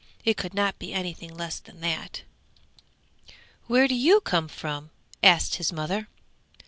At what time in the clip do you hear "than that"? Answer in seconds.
1.59-2.23